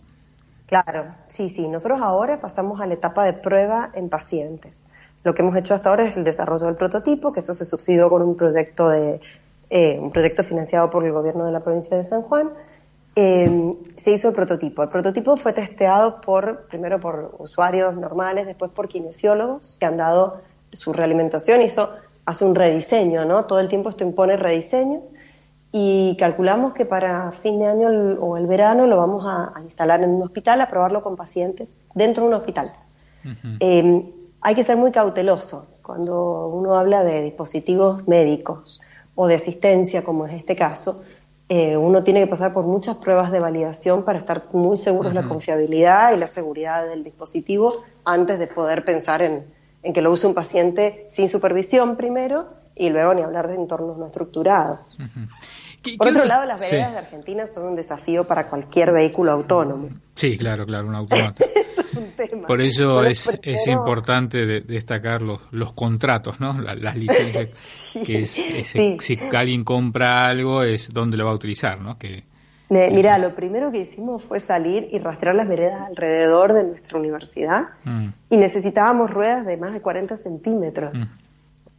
Claro, 0.67 1.15
sí, 1.27 1.49
sí. 1.49 1.67
Nosotros 1.67 1.99
ahora 1.99 2.39
pasamos 2.39 2.79
a 2.79 2.85
la 2.85 2.93
etapa 2.93 3.25
de 3.25 3.33
prueba 3.33 3.89
en 3.95 4.09
pacientes. 4.09 4.88
Lo 5.23 5.35
que 5.35 5.41
hemos 5.41 5.55
hecho 5.55 5.73
hasta 5.73 5.89
ahora 5.89 6.07
es 6.07 6.15
el 6.17 6.23
desarrollo 6.23 6.65
del 6.65 6.75
prototipo, 6.75 7.33
que 7.33 7.41
eso 7.41 7.53
se 7.53 7.65
subsidió 7.65 8.09
con 8.09 8.21
un 8.21 8.35
proyecto 8.35 8.89
de 8.89 9.19
eh, 9.69 9.99
un 9.99 10.11
proyecto 10.11 10.43
financiado 10.43 10.89
por 10.89 11.05
el 11.05 11.11
gobierno 11.11 11.45
de 11.45 11.51
la 11.51 11.59
provincia 11.59 11.95
de 11.95 12.03
San 12.03 12.23
Juan, 12.23 12.49
eh, 13.15 13.75
se 13.97 14.11
hizo 14.11 14.29
el 14.29 14.33
prototipo. 14.33 14.81
El 14.81 14.89
prototipo 14.89 15.37
fue 15.37 15.53
testeado 15.53 16.21
por, 16.21 16.65
primero 16.67 16.99
por 16.99 17.35
usuarios 17.37 17.95
normales, 17.95 18.47
después 18.47 18.71
por 18.71 18.87
kinesiólogos 18.87 19.77
que 19.79 19.85
han 19.85 19.97
dado 19.97 20.41
su 20.71 20.93
realimentación, 20.93 21.61
hizo, 21.61 21.91
hace 22.25 22.45
un 22.45 22.55
rediseño, 22.55 23.25
¿no? 23.25 23.45
Todo 23.45 23.59
el 23.59 23.67
tiempo 23.67 23.89
esto 23.89 24.03
impone 24.03 24.37
rediseños 24.37 25.03
y 25.71 26.15
calculamos 26.17 26.73
que 26.73 26.85
para 26.85 27.31
fin 27.31 27.59
de 27.59 27.67
año 27.67 27.89
o 28.21 28.37
el 28.37 28.47
verano 28.47 28.87
lo 28.87 28.97
vamos 28.97 29.23
a, 29.27 29.53
instalar 29.61 30.01
en 30.01 30.09
un 30.11 30.23
hospital, 30.23 30.61
a 30.61 30.69
probarlo 30.69 31.01
con 31.01 31.15
pacientes 31.15 31.75
dentro 31.93 32.23
de 32.23 32.29
un 32.29 32.35
hospital. 32.35 32.71
Eh, 33.59 34.13
hay 34.41 34.55
que 34.55 34.63
ser 34.63 34.77
muy 34.77 34.91
cautelosos 34.91 35.79
cuando 35.83 36.47
uno 36.47 36.77
habla 36.77 37.03
de 37.03 37.21
dispositivos 37.23 38.07
médicos 38.07 38.81
o 39.15 39.27
de 39.27 39.35
asistencia, 39.35 40.03
como 40.03 40.25
es 40.25 40.33
este 40.33 40.55
caso, 40.55 41.03
eh, 41.49 41.75
uno 41.75 42.03
tiene 42.03 42.21
que 42.21 42.27
pasar 42.27 42.53
por 42.53 42.65
muchas 42.65 42.97
pruebas 42.97 43.31
de 43.31 43.39
validación 43.39 44.03
para 44.03 44.19
estar 44.19 44.45
muy 44.53 44.77
seguros 44.77 45.13
de 45.13 45.21
la 45.21 45.27
confiabilidad 45.27 46.13
y 46.15 46.19
la 46.19 46.27
seguridad 46.27 46.87
del 46.87 47.03
dispositivo 47.03 47.73
antes 48.05 48.37
de 48.37 48.47
poder 48.47 48.85
pensar 48.85 49.23
en, 49.23 49.45
que 49.93 50.01
lo 50.01 50.11
use 50.11 50.27
un 50.27 50.35
paciente 50.35 51.07
sin 51.09 51.27
supervisión 51.27 51.97
primero 51.97 52.45
y 52.75 52.91
luego 52.91 53.15
ni 53.15 53.23
hablar 53.23 53.47
de 53.47 53.55
entornos 53.55 53.97
no 53.97 54.05
estructurados. 54.05 54.79
Por 55.97 56.07
otro 56.09 56.25
lado, 56.25 56.45
las 56.45 56.59
veredas 56.59 56.91
de 56.91 56.97
Argentina 56.99 57.47
son 57.47 57.69
un 57.69 57.75
desafío 57.75 58.27
para 58.27 58.47
cualquier 58.47 58.91
vehículo 58.91 59.31
autónomo. 59.31 59.89
Sí, 60.15 60.37
claro, 60.37 60.65
claro, 60.65 60.87
un 60.87 60.95
Por 62.47 62.61
eso 62.61 63.03
es, 63.03 63.29
es 63.41 63.67
importante 63.67 64.45
destacar 64.61 65.21
los, 65.21 65.39
los 65.51 65.73
contratos, 65.73 66.39
¿no? 66.39 66.59
Las, 66.59 66.95
licencias. 66.95 67.93
que 68.05 68.21
es, 68.21 68.31
Si 68.31 69.19
alguien 69.33 69.63
compra 69.63 70.27
algo, 70.27 70.63
es 70.63 70.89
dónde 70.93 71.17
lo 71.17 71.25
va 71.25 71.31
a 71.31 71.35
utilizar, 71.35 71.79
¿no? 71.79 71.97
Que, 71.97 72.23
Mira, 72.69 73.17
lo 73.17 73.33
primero 73.33 73.71
que 73.71 73.79
hicimos 73.79 74.23
fue 74.23 74.39
salir 74.39 74.89
y 74.91 74.99
rastrear 74.99 75.35
las 75.35 75.47
veredas 75.47 75.81
alrededor 75.87 76.53
de 76.53 76.65
nuestra 76.65 76.99
universidad 76.99 77.69
mm. 77.83 78.07
y 78.29 78.37
necesitábamos 78.37 79.09
ruedas 79.09 79.43
de 79.47 79.57
más 79.57 79.73
de 79.73 79.81
40 79.81 80.17
centímetros. 80.17 80.93
Mm 80.93 81.03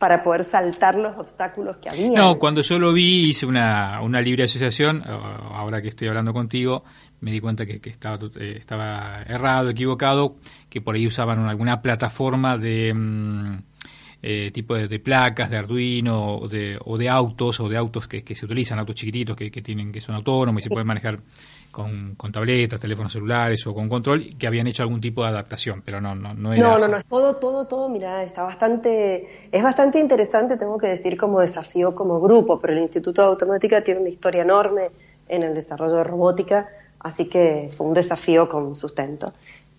para 0.01 0.25
poder 0.25 0.45
saltar 0.45 0.97
los 0.97 1.15
obstáculos 1.19 1.77
que 1.77 1.91
había. 1.91 2.19
No, 2.19 2.39
cuando 2.39 2.63
yo 2.63 2.79
lo 2.79 2.95
vi, 2.95 3.29
hice 3.29 3.45
una, 3.45 4.01
una 4.01 4.23
libre 4.23 4.45
asociación, 4.45 5.03
ahora 5.05 5.83
que 5.83 5.89
estoy 5.89 6.09
hablando 6.09 6.33
contigo, 6.33 6.85
me 7.21 7.31
di 7.31 7.39
cuenta 7.39 7.67
que, 7.67 7.79
estaba, 7.85 8.19
eh, 8.41 8.57
estaba 8.59 9.23
errado, 9.29 9.69
equivocado, 9.69 10.37
que 10.71 10.81
por 10.81 10.95
ahí 10.95 11.07
usaban 11.07 11.47
alguna 11.47 11.83
plataforma 11.83 12.57
de... 12.57 12.95
Mm, 12.95 13.59
eh, 14.23 14.51
tipo 14.53 14.75
de, 14.75 15.01
placas, 15.01 15.49
de 15.51 15.57
Arduino 15.57 16.37
o 16.37 16.49
de, 16.49 16.79
o 16.85 16.99
de 16.99 17.09
autos 17.09 17.59
o 17.61 17.69
de 17.69 17.77
autos 17.77 18.07
que, 18.07 18.35
se 18.35 18.45
utilizan, 18.45 18.79
autos 18.79 18.95
chiquititos 18.95 19.35
que, 19.35 19.51
que, 19.51 19.63
tienen 19.63 19.91
que 19.91 20.01
son 20.01 20.15
autónomos 20.15 20.61
y 20.61 20.65
se 20.65 20.69
pueden 20.71 20.87
manejar 20.87 21.21
con, 21.71 22.17
con, 22.17 22.31
tabletas, 22.31 22.79
teléfonos 22.79 23.13
celulares 23.13 23.67
o 23.67 23.73
con 23.73 23.89
control, 23.89 24.37
que 24.37 24.47
habían 24.47 24.67
hecho 24.67 24.83
algún 24.83 25.01
tipo 25.01 25.23
de 25.23 25.29
adaptación, 25.29 25.83
pero 25.85 26.01
no, 26.01 26.15
no, 26.15 26.35
no 26.35 26.53
era. 26.53 26.63
No, 26.63 26.79
no, 26.79 26.89
no, 26.89 26.97
es 26.97 27.05
todo, 27.07 27.37
todo, 27.37 27.67
todo, 27.67 27.89
mira, 27.89 28.23
está 28.23 28.43
bastante, 28.43 29.49
es 29.51 29.63
bastante 29.63 29.99
interesante, 29.99 30.57
tengo 30.57 30.77
que 30.77 30.89
decir, 30.89 31.17
como 31.17 31.41
desafío 31.41 31.95
como 31.95 32.21
grupo, 32.21 32.59
pero 32.59 32.75
el 32.75 32.83
Instituto 32.83 33.23
de 33.23 33.29
Automática 33.29 33.83
tiene 33.83 34.01
una 34.01 34.11
historia 34.11 34.43
enorme 34.43 34.91
en 35.29 35.45
el 35.45 35.55
desarrollo 35.55 35.95
de 35.95 36.05
robótica, 36.05 36.69
así 36.99 37.29
que 37.29 37.71
fue 37.73 37.87
un 37.87 37.95
desafío 37.95 38.49
con 38.49 38.77
sustento. 38.77 39.33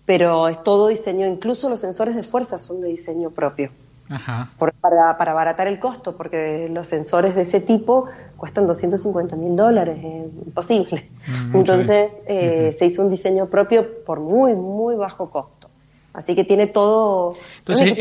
Pero 0.04 0.48
es 0.48 0.64
todo 0.64 0.88
diseño, 0.88 1.26
incluso 1.26 1.68
los 1.68 1.78
sensores 1.78 2.16
de 2.16 2.24
fuerza 2.24 2.58
son 2.58 2.80
de 2.80 2.88
diseño 2.88 3.30
propio. 3.30 3.70
Ajá. 4.08 4.50
para, 4.80 5.16
para 5.16 5.30
abaratar 5.30 5.66
el 5.66 5.78
costo, 5.78 6.16
porque 6.16 6.68
los 6.70 6.86
sensores 6.86 7.34
de 7.34 7.42
ese 7.42 7.60
tipo 7.60 8.08
cuestan 8.36 8.66
250 8.66 9.36
mil 9.36 9.56
dólares, 9.56 9.98
es 9.98 10.46
imposible. 10.46 11.08
Mm, 11.26 11.56
Entonces 11.56 12.12
eh, 12.26 12.74
se 12.78 12.86
hizo 12.86 13.02
un 13.02 13.10
diseño 13.10 13.46
propio 13.46 14.04
por 14.04 14.20
muy, 14.20 14.54
muy 14.54 14.96
bajo 14.96 15.30
costo. 15.30 15.68
Así 16.12 16.34
que 16.34 16.44
tiene 16.44 16.66
todo. 16.66 17.36
Entonces, 17.60 17.94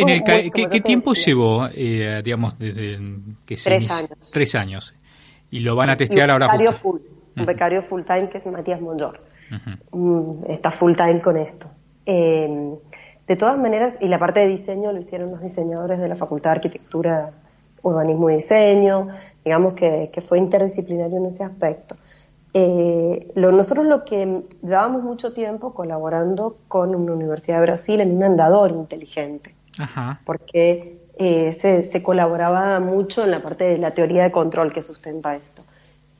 ¿qué, 0.53 0.81
tiempo 0.81 1.13
llevó, 1.13 1.67
eh, 1.73 2.21
digamos, 2.23 2.59
desde 2.59 2.99
que 3.45 3.55
Tres 3.55 3.89
años. 3.89 4.09
Tres 4.33 4.55
años. 4.55 4.93
Y 5.49 5.59
lo 5.59 5.75
van 5.75 5.91
a 5.91 5.97
testear 5.97 6.29
ahora. 6.29 6.47
Becario 6.47 6.71
full, 6.73 6.99
un 7.37 7.45
becario 7.45 7.81
full 7.81 8.01
time 8.03 8.27
que 8.29 8.37
es 8.39 8.45
Matías 8.47 8.81
Monjor. 8.81 9.19
Mm, 9.91 10.45
está 10.47 10.71
full 10.71 10.93
time 10.95 11.21
con 11.21 11.37
esto. 11.37 11.69
Eh, 12.05 12.75
de 13.31 13.37
todas 13.37 13.57
maneras, 13.57 13.95
y 14.01 14.09
la 14.09 14.19
parte 14.19 14.41
de 14.41 14.47
diseño 14.47 14.91
lo 14.91 14.99
hicieron 14.99 15.31
los 15.31 15.39
diseñadores 15.39 15.99
de 15.99 16.09
la 16.09 16.17
Facultad 16.17 16.49
de 16.49 16.55
Arquitectura, 16.57 17.31
Urbanismo 17.81 18.29
y 18.29 18.35
Diseño, 18.35 19.07
digamos 19.45 19.73
que, 19.73 20.11
fue 20.27 20.37
interdisciplinario 20.37 21.15
en 21.15 21.27
ese 21.27 21.45
aspecto. 21.45 21.95
Eh, 22.53 23.31
nosotros 23.35 23.85
lo 23.85 24.03
que 24.03 24.43
llevábamos 24.61 25.03
mucho 25.03 25.31
tiempo 25.31 25.73
colaborando 25.73 26.57
con 26.67 26.93
una 26.93 27.13
universidad 27.13 27.59
de 27.59 27.67
Brasil 27.67 28.01
en 28.01 28.17
un 28.17 28.21
andador 28.21 28.71
inteligente, 28.71 29.55
porque 30.25 30.99
eh, 31.17 31.53
se, 31.53 32.03
colaboraba 32.03 32.81
mucho 32.81 33.23
en 33.23 33.31
la 33.31 33.39
parte 33.39 33.63
de 33.63 33.77
la 33.77 33.91
teoría 33.91 34.23
de 34.23 34.33
control 34.33 34.73
que 34.73 34.81
sustenta 34.81 35.37
esto. 35.37 35.63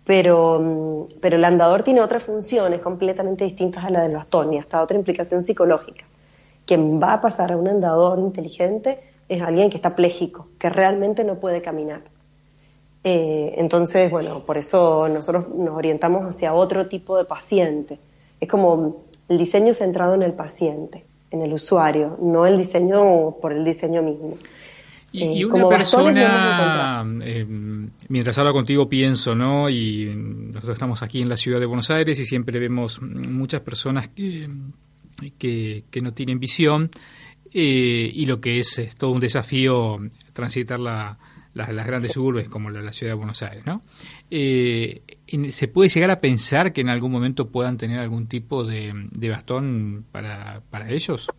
Pero, 0.06 0.62
mm, 0.62 1.20
pero 1.20 1.36
el 1.36 1.44
andador 1.44 1.84
tiene 1.84 2.00
otras 2.00 2.24
funciones 2.24 2.80
completamente 2.80 3.44
distintas 3.44 3.84
a 3.84 3.90
la 3.90 4.02
del 4.02 4.14
bastón 4.14 4.54
y 4.54 4.60
hasta 4.60 4.82
otra 4.82 4.98
implicación 4.98 5.44
psicológica 5.44 6.06
quien 6.66 7.02
va 7.02 7.14
a 7.14 7.22
pasar 7.22 7.52
a 7.52 7.58
un 7.58 7.68
andador 7.68 8.20
inteligente 8.20 9.00
es 9.28 9.42
alguien 9.42 9.70
que 9.70 9.78
está 9.78 9.96
pléjico, 9.96 10.50
que 10.60 10.70
realmente 10.70 11.24
no 11.24 11.40
puede 11.40 11.62
caminar. 11.62 12.02
Eh, 13.04 13.56
entonces, 13.58 14.12
bueno, 14.12 14.46
por 14.46 14.58
eso 14.58 15.10
nosotros 15.10 15.48
nos 15.56 15.76
orientamos 15.76 16.24
hacia 16.24 16.54
otro 16.54 16.88
tipo 16.88 17.18
de 17.18 17.26
paciente. 17.26 18.00
Es 18.40 18.48
como 18.48 19.06
el 19.28 19.38
diseño 19.38 19.74
centrado 19.74 20.16
en 20.16 20.24
el 20.24 20.34
paciente, 20.34 21.06
en 21.32 21.42
el 21.42 21.54
usuario, 21.54 22.18
no 22.22 22.46
el 22.46 22.58
diseño 22.58 23.32
por 23.42 23.54
el 23.54 23.64
diseño 23.64 24.04
mismo. 24.04 24.38
Y, 25.14 25.42
eh, 25.42 25.46
una 25.46 25.68
persona, 25.68 27.06
eh, 27.24 27.46
mientras 28.08 28.38
hablo 28.38 28.54
contigo 28.54 28.88
pienso, 28.88 29.36
¿no? 29.36 29.70
Y 29.70 30.14
nosotros 30.16 30.74
estamos 30.74 31.04
aquí 31.04 31.22
en 31.22 31.30
la 31.30 31.36
ciudad 31.36 31.60
de 31.60 31.66
Buenos 31.66 31.90
Aires 31.90 32.20
y 32.20 32.26
siempre 32.26 32.60
vemos 32.60 33.02
muchas 33.02 33.62
personas 33.62 34.08
que 34.08 34.50
que, 35.30 35.84
no 36.02 36.14
tienen 36.14 36.40
visión 36.40 36.90
eh, 37.54 38.10
y 38.14 38.26
lo 38.26 38.40
que 38.40 38.60
es, 38.60 38.80
todo 38.98 39.12
un 39.12 39.20
desafío 39.20 40.00
transitar 40.34 40.80
las 40.80 41.18
grandes 41.86 42.16
urbes 42.16 42.48
como 42.48 42.70
la, 42.70 42.94
ciudad 42.94 43.12
de 43.12 43.18
Buenos 43.18 43.42
Aires. 43.44 43.66
¿no? 43.66 43.82
Eh, 44.30 45.02
¿Se 45.50 45.68
puede 45.68 45.90
llegar 45.90 46.12
a 46.12 46.22
pensar 46.22 46.72
que 46.72 46.82
en 46.82 46.90
algún 46.90 47.12
momento 47.12 47.50
puedan 47.50 47.78
tener 47.78 48.00
algún 48.00 48.28
tipo 48.28 48.64
de, 48.64 48.94
bastón 49.30 50.06
para, 50.12 50.62
para, 50.70 50.90
ellos? 50.90 51.30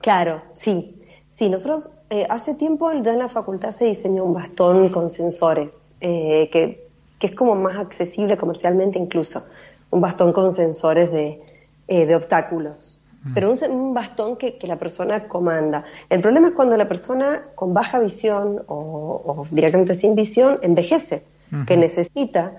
Claro, 0.00 0.42
sí. 0.54 0.94
Sí, 1.28 1.50
nosotros 1.50 1.88
eh, 2.10 2.26
hace 2.30 2.54
tiempo 2.54 2.90
ya 3.02 3.12
en 3.12 3.18
la 3.18 3.28
facultad 3.28 3.72
se 3.72 3.84
diseñó 3.84 4.24
un 4.24 4.34
bastón 4.34 4.88
con 4.88 5.10
sensores, 5.10 5.96
que, 6.00 6.88
que, 7.18 7.26
es 7.26 7.34
como 7.34 7.54
más 7.54 7.76
accesible 7.76 8.36
comercialmente 8.38 8.98
incluso, 8.98 9.44
un 9.90 10.00
bastón 10.00 10.32
con 10.32 10.50
sensores 10.50 11.12
de, 11.12 11.42
de 11.86 12.16
obstáculos 12.16 12.97
pero 13.34 13.52
un, 13.52 13.94
bastón 13.94 14.36
que, 14.36 14.58
la 14.62 14.76
persona 14.76 15.26
comanda. 15.26 15.84
El 16.08 16.20
problema 16.20 16.48
es 16.48 16.54
cuando 16.54 16.76
la 16.76 16.88
persona 16.88 17.42
con 17.54 17.74
baja 17.74 17.98
visión 17.98 18.62
o, 18.68 19.46
directamente 19.50 19.94
sin 19.94 20.14
visión 20.14 20.58
envejece, 20.62 21.24
que 21.66 21.76
necesita 21.76 22.52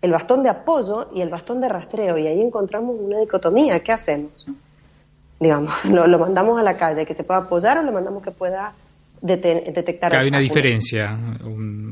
el 0.00 0.12
bastón 0.12 0.42
de 0.42 0.50
apoyo 0.50 1.10
y 1.14 1.20
el 1.20 1.28
bastón 1.28 1.60
de 1.60 1.68
rastreo, 1.68 2.16
y 2.16 2.26
ahí 2.26 2.40
encontramos 2.40 2.96
una 2.98 3.18
dicotomía. 3.18 3.80
¿Qué 3.80 3.92
hacemos? 3.92 4.46
Digamos, 5.38 5.72
lo, 5.84 6.18
mandamos 6.18 6.58
a 6.58 6.62
la 6.62 6.76
calle, 6.76 7.04
que 7.04 7.14
se 7.14 7.24
pueda 7.24 7.40
apoyar 7.40 7.78
o 7.78 7.82
lo 7.82 7.92
mandamos 7.92 8.22
que 8.22 8.30
pueda 8.30 8.72
detectar. 9.20 10.14
hay 10.14 10.28
una 10.28 10.38
diferencia. 10.38 11.16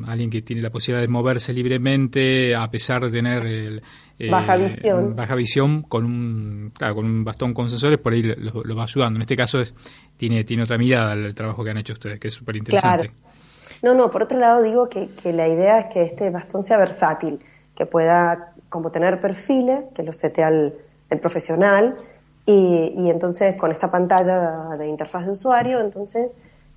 alguien 0.07 0.31
que 0.31 0.43
tiene 0.43 0.63
la 0.63 0.71
posibilidad 0.71 1.03
de 1.03 1.09
moverse 1.09 1.53
libremente, 1.53 2.55
a 2.55 2.71
pesar 2.71 3.03
de 3.03 3.11
tener 3.11 3.47
el, 3.47 3.83
eh, 4.19 4.31
baja 4.31 4.57
visión. 4.57 5.17
Baja 5.17 5.35
visión 5.35 5.83
con 5.83 6.05
un, 6.05 6.73
con 6.79 7.05
un 7.05 7.25
bastón 7.25 7.55
con 7.55 7.69
sensores, 7.71 7.99
por 7.99 8.13
ahí 8.13 8.23
lo, 8.23 8.77
va 8.77 8.85
ayudando. 8.85 9.19
En 9.19 9.23
este 9.23 9.37
caso 9.37 9.61
es, 9.61 9.75
tiene, 10.17 10.45
tiene 10.45 10.63
otra 10.63 10.79
mirada 10.79 11.13
el 11.13 11.35
trabajo 11.35 11.65
que 11.65 11.71
han 11.71 11.79
hecho 11.79 11.95
ustedes, 11.95 12.21
que 12.21 12.29
es 12.29 12.35
súper 12.35 12.57
interesante. 12.57 13.11
No, 13.83 13.95
no, 13.95 14.11
por 14.11 14.23
otro 14.23 14.39
lado 14.39 14.63
digo 14.63 14.89
que, 14.89 15.09
la 15.33 15.49
idea 15.49 15.81
es 15.81 15.87
que 15.93 16.03
este 16.05 16.31
bastón 16.31 16.63
sea 16.63 16.79
versátil, 16.79 17.41
que 17.77 17.87
pueda 17.87 18.55
como 18.69 18.91
tener 18.91 19.21
perfiles, 19.21 19.89
que 19.95 20.03
lo 20.03 20.13
setea 20.13 20.49
el, 20.49 20.75
el 21.11 21.21
profesional, 21.21 21.97
y, 22.47 23.09
entonces 23.09 23.57
con 23.57 23.71
esta 23.71 23.91
pantalla 23.91 24.77
de 24.77 24.87
interfaz 24.87 25.25
de 25.25 25.33
usuario, 25.33 25.81
entonces, 25.81 26.31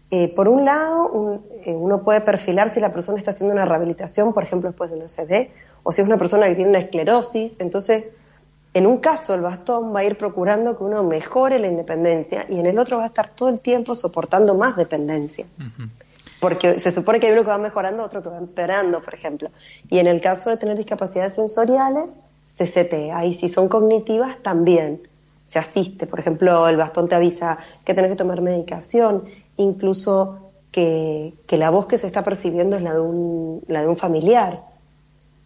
eh, 0.10 0.34
por 0.34 0.48
un 0.48 0.64
lado, 0.64 1.42
eh, 1.66 1.74
uno 1.74 2.04
puede 2.04 2.22
perfilar 2.22 2.70
si 2.70 2.80
la 2.80 2.92
persona 2.92 3.18
está 3.18 3.32
haciendo 3.32 3.54
una 3.54 3.66
rehabilitación, 3.66 4.34
por 4.34 4.44
ejemplo, 4.44 4.70
después 4.70 4.90
de 4.90 4.98
una 4.98 5.10
CD, 5.10 5.52
o 5.84 5.92
si 5.92 6.02
es 6.02 6.08
una 6.08 6.18
persona 6.18 6.48
que 6.48 6.56
tiene 6.56 6.70
una 6.70 6.80
esclerosis, 6.80 7.58
entonces 7.60 8.12
en 8.74 8.86
un 8.86 8.98
caso 8.98 9.34
el 9.34 9.42
bastón 9.42 9.94
va 9.96 10.02
a 10.02 10.04
ir 10.04 10.18
procurando 10.18 10.78
que 10.78 10.84
uno 10.84 11.04
mejore 11.04 11.58
la 11.58 11.68
independencia 11.68 12.46
y 12.48 12.60
en 12.60 12.68
el 12.68 12.78
otro 12.78 12.98
va 12.98 13.06
a 13.06 13.08
estar 13.08 13.30
todo 13.30 13.50
el 13.50 13.60
tiempo 13.60 13.96
soportando 13.96 14.54
más 14.56 14.76
dependencia. 14.76 15.46
Porque 16.40 16.78
se 16.78 16.92
supone 16.92 17.20
que 17.20 17.28
hay 17.28 17.34
uno 17.34 17.42
que 17.42 17.50
va 17.50 17.58
mejorando, 17.58 18.04
otro 18.04 18.22
que 18.22 18.30
va 18.30 18.38
empeorando, 18.38 19.02
por 19.02 19.16
ejemplo. 19.16 19.50
Y 19.90 19.98
en 19.98 20.06
el 20.06 20.22
caso 20.22 20.52
de 20.52 20.58
tener 20.58 20.78
discapacidades 20.78 21.34
sensoriales, 21.34 22.14
se 22.46 22.68
setea. 22.68 23.26
Y 23.26 23.34
si 23.34 23.50
son 23.50 23.68
cognitivas, 23.68 24.38
también 24.44 25.02
se 25.48 25.58
asiste. 25.58 26.06
Por 26.06 26.20
ejemplo, 26.20 26.68
el 26.68 26.78
bastón 26.78 27.08
te 27.08 27.16
avisa 27.16 27.58
que 27.84 27.96
tenés 27.96 28.12
que 28.12 28.18
tomar 28.18 28.42
medicación, 28.42 29.24
incluso 29.58 30.52
que, 30.72 31.34
que 31.46 31.58
la 31.58 31.70
voz 31.70 31.88
que 31.88 31.98
se 31.98 32.08
está 32.08 32.24
percibiendo 32.24 32.76
es 32.76 32.82
la 32.82 32.94
de 32.94 33.00
un, 33.00 33.64
la 33.68 33.82
de 33.82 33.88
un 33.88 33.96
familiar 33.96 34.64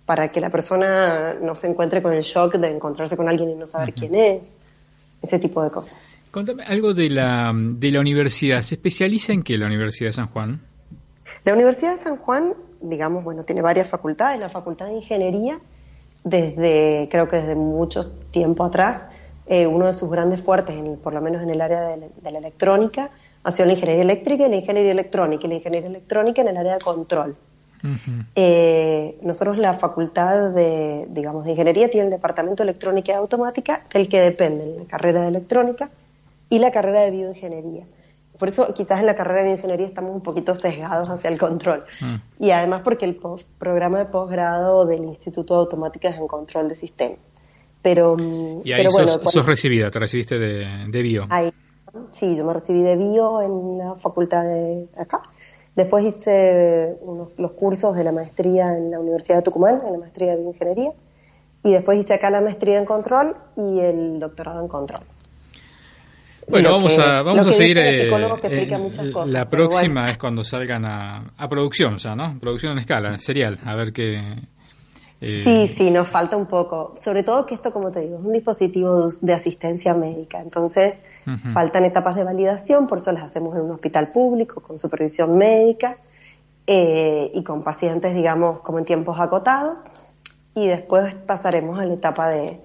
para 0.05 0.31
que 0.31 0.41
la 0.41 0.49
persona 0.49 1.35
no 1.41 1.55
se 1.55 1.67
encuentre 1.67 2.01
con 2.01 2.13
el 2.13 2.23
shock 2.23 2.55
de 2.55 2.69
encontrarse 2.69 3.15
con 3.15 3.29
alguien 3.29 3.49
y 3.49 3.55
no 3.55 3.65
saber 3.65 3.93
quién 3.93 4.13
es, 4.15 4.57
ese 5.21 5.39
tipo 5.39 5.63
de 5.63 5.71
cosas. 5.71 5.97
Contame 6.31 6.63
algo 6.63 6.93
de 6.93 7.09
la, 7.09 7.53
de 7.55 7.91
la 7.91 7.99
universidad. 7.99 8.61
¿Se 8.61 8.75
especializa 8.75 9.33
en 9.33 9.43
qué 9.43 9.57
la 9.57 9.67
Universidad 9.67 10.09
de 10.09 10.13
San 10.13 10.27
Juan? 10.27 10.61
La 11.43 11.53
Universidad 11.53 11.91
de 11.91 11.97
San 11.97 12.17
Juan, 12.17 12.53
digamos, 12.81 13.23
bueno, 13.23 13.43
tiene 13.43 13.61
varias 13.61 13.89
facultades. 13.89 14.39
La 14.39 14.49
Facultad 14.49 14.87
de 14.87 14.93
Ingeniería, 14.93 15.59
desde, 16.23 17.07
creo 17.11 17.27
que 17.27 17.37
desde 17.37 17.55
mucho 17.55 18.11
tiempo 18.31 18.63
atrás, 18.63 19.09
eh, 19.47 19.67
uno 19.67 19.87
de 19.87 19.93
sus 19.93 20.09
grandes 20.09 20.41
fuertes, 20.41 20.75
por 21.03 21.13
lo 21.13 21.21
menos 21.21 21.41
en 21.41 21.49
el 21.49 21.61
área 21.61 21.81
de, 21.81 22.09
la 22.31 22.37
electrónica, 22.37 23.11
ha 23.43 23.51
sido 23.51 23.67
la 23.67 23.73
ingeniería 23.73 24.03
eléctrica 24.03 24.45
y 24.45 24.49
la 24.49 24.55
ingeniería 24.57 24.91
electrónica, 24.91 25.45
y 25.45 25.49
la 25.49 25.55
ingeniería 25.55 25.89
electrónica 25.89 26.41
en 26.41 26.47
el 26.49 26.57
área 26.57 26.73
de 26.73 26.79
control. 26.79 27.35
Eh, 28.35 29.17
nosotros 29.23 29.57
la 29.57 29.73
facultad 29.73 30.51
de, 30.51 31.07
digamos, 31.09 31.45
de 31.45 31.51
ingeniería 31.51 31.89
tiene 31.89 32.05
el 32.05 32.11
departamento 32.11 32.63
de 32.63 32.69
electrónica 32.69 33.11
y 33.11 33.15
automática 33.15 33.83
del 33.91 34.07
que 34.07 34.19
dependen 34.19 34.77
la 34.77 34.85
carrera 34.85 35.23
de 35.23 35.29
electrónica 35.29 35.89
y 36.49 36.59
la 36.59 36.71
carrera 36.71 37.01
de 37.01 37.11
bioingeniería. 37.11 37.85
Por 38.37 38.49
eso 38.49 38.73
quizás 38.73 38.99
en 38.99 39.05
la 39.05 39.15
carrera 39.15 39.41
de 39.41 39.47
bioingeniería 39.49 39.87
estamos 39.87 40.13
un 40.13 40.21
poquito 40.21 40.53
sesgados 40.53 41.09
hacia 41.09 41.29
el 41.29 41.39
control. 41.39 41.83
Mm. 42.01 42.43
Y 42.43 42.51
además 42.51 42.81
porque 42.83 43.05
el 43.05 43.19
programa 43.57 43.99
de 43.99 44.05
posgrado 44.05 44.85
del 44.85 45.03
Instituto 45.03 45.55
de 45.55 45.59
Automática 45.61 46.09
es 46.09 46.17
en 46.17 46.27
control 46.27 46.69
de 46.69 46.75
sistemas. 46.75 47.19
Pero, 47.81 48.15
mm, 48.15 48.61
y 48.63 48.73
ahí 48.73 48.85
sos, 48.91 49.45
recibida, 49.45 49.89
te 49.89 49.97
recibiste 49.97 50.37
de, 50.37 50.85
de 50.87 51.01
bio. 51.01 51.25
Ahí, 51.29 51.51
sí, 52.11 52.35
yo 52.35 52.45
me 52.45 52.53
recibí 52.53 52.81
de 52.81 52.95
bio 52.95 53.41
en 53.41 53.77
la 53.77 53.95
facultad 53.95 54.43
de 54.43 54.87
acá 54.97 55.21
Después 55.75 56.03
hice 56.03 56.97
los 57.37 57.51
cursos 57.51 57.95
de 57.95 58.03
la 58.03 58.11
maestría 58.11 58.75
en 58.75 58.91
la 58.91 58.99
Universidad 58.99 59.37
de 59.37 59.43
Tucumán, 59.43 59.81
en 59.85 59.93
la 59.93 59.99
maestría 59.99 60.31
de 60.31 60.41
bioingeniería, 60.41 60.91
y 61.63 61.71
después 61.71 61.97
hice 61.99 62.15
acá 62.15 62.29
la 62.29 62.41
maestría 62.41 62.77
en 62.77 62.85
control 62.85 63.35
y 63.55 63.79
el 63.79 64.19
doctorado 64.19 64.61
en 64.61 64.67
control. 64.67 65.01
Bueno, 66.49 66.71
vamos 66.71 66.99
a, 66.99 67.21
vamos 67.21 67.47
a 67.47 67.53
seguir. 67.53 67.77
Eh, 67.77 68.09
la 69.27 69.49
próxima 69.49 70.09
es 70.09 70.17
cuando 70.17 70.43
salgan 70.43 70.83
a, 70.83 71.31
a 71.37 71.47
producción 71.47 71.95
ya, 71.97 72.15
¿no? 72.15 72.37
Producción 72.39 72.73
en 72.73 72.79
escala, 72.79 73.17
serial, 73.17 73.57
a 73.63 73.75
ver 73.75 73.93
qué, 73.93 74.21
eh, 75.21 75.41
sí, 75.43 75.67
sí, 75.67 75.91
nos 75.91 76.07
falta 76.07 76.35
un 76.35 76.47
poco. 76.47 76.95
Sobre 76.99 77.21
todo 77.21 77.45
que 77.45 77.53
esto, 77.53 77.71
como 77.71 77.91
te 77.91 77.99
digo, 77.99 78.17
es 78.17 78.25
un 78.25 78.33
dispositivo 78.33 79.07
de 79.07 79.33
asistencia 79.33 79.93
médica. 79.93 80.41
Entonces, 80.41 80.97
faltan 81.53 81.85
etapas 81.85 82.15
de 82.15 82.23
validación, 82.23 82.87
por 82.87 82.97
eso 82.97 83.11
las 83.11 83.23
hacemos 83.23 83.55
en 83.55 83.61
un 83.61 83.71
hospital 83.71 84.11
público, 84.11 84.61
con 84.61 84.79
supervisión 84.79 85.37
médica 85.37 85.97
eh, 86.65 87.31
y 87.35 87.43
con 87.43 87.61
pacientes, 87.61 88.15
digamos, 88.15 88.61
como 88.61 88.79
en 88.79 88.85
tiempos 88.85 89.19
acotados. 89.19 89.81
Y 90.55 90.67
después 90.67 91.13
pasaremos 91.13 91.79
a 91.79 91.85
la 91.85 91.93
etapa 91.93 92.27
de, 92.27 92.59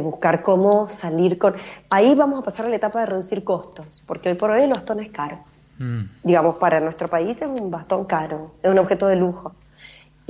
buscar 0.00 0.42
cómo 0.42 0.88
salir 0.88 1.36
con... 1.36 1.54
Ahí 1.90 2.14
vamos 2.14 2.40
a 2.40 2.42
pasar 2.42 2.64
a 2.64 2.70
la 2.70 2.76
etapa 2.76 3.00
de 3.00 3.06
reducir 3.06 3.44
costos, 3.44 4.02
porque 4.06 4.30
hoy 4.30 4.36
por 4.36 4.50
hoy 4.50 4.62
el 4.62 4.70
bastón 4.70 5.00
es 5.00 5.10
caro. 5.10 5.38
Mm. 5.78 6.04
Digamos, 6.22 6.56
para 6.56 6.80
nuestro 6.80 7.08
país 7.08 7.42
es 7.42 7.48
un 7.48 7.70
bastón 7.70 8.06
caro, 8.06 8.52
es 8.62 8.70
un 8.70 8.78
objeto 8.78 9.06
de 9.06 9.16
lujo. 9.16 9.52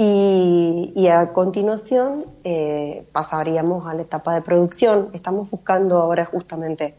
Y, 0.03 1.09
a 1.09 1.31
continuación 1.35 2.25
eh, 2.43 3.05
pasaríamos 3.13 3.87
a 3.87 3.93
la 3.93 4.01
etapa 4.01 4.35
de 4.35 4.41
producción. 4.41 5.11
Estamos 5.13 5.51
buscando 5.51 5.99
ahora 5.99 6.25
justamente, 6.25 6.95